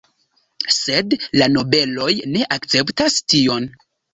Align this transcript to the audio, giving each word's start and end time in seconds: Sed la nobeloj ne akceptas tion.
Sed 0.77 1.13
la 1.41 1.49
nobeloj 1.57 2.09
ne 2.33 2.49
akceptas 2.59 3.21
tion. 3.35 3.71